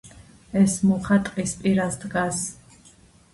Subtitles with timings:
[0.61, 2.41] ეს მუხა ტს პირას დგას